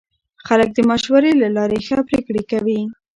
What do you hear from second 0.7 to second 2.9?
د مشورې له لارې ښه پرېکړې کوي